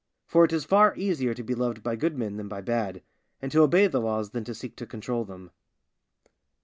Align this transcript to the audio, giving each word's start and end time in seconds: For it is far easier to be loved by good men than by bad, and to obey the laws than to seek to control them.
For 0.25 0.43
it 0.43 0.51
is 0.51 0.65
far 0.65 0.95
easier 0.97 1.35
to 1.35 1.43
be 1.43 1.53
loved 1.53 1.83
by 1.83 1.95
good 1.95 2.17
men 2.17 2.37
than 2.37 2.47
by 2.47 2.61
bad, 2.61 3.03
and 3.39 3.51
to 3.51 3.61
obey 3.61 3.85
the 3.85 4.01
laws 4.01 4.31
than 4.31 4.43
to 4.45 4.55
seek 4.55 4.75
to 4.77 4.87
control 4.87 5.25
them. 5.25 5.51